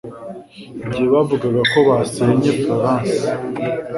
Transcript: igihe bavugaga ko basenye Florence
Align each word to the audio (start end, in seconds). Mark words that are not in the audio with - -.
igihe 0.83 1.07
bavugaga 1.13 1.61
ko 1.71 1.79
basenye 1.87 2.49
Florence 2.61 3.25